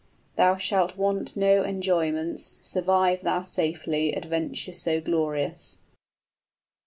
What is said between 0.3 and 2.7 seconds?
Thou shalt want no enjoyments,